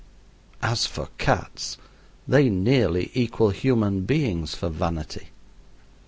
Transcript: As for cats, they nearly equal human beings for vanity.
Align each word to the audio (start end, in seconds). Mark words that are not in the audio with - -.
As 0.63 0.87
for 0.87 1.09
cats, 1.19 1.77
they 2.27 2.49
nearly 2.49 3.11
equal 3.13 3.51
human 3.51 3.99
beings 4.01 4.55
for 4.55 4.67
vanity. 4.69 5.27